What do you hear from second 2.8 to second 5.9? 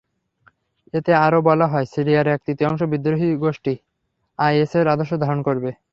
বিদ্রোহী গোষ্ঠী আইএসের আদর্শ ধারণ করে।